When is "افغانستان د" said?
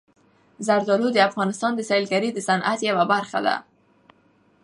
1.29-1.81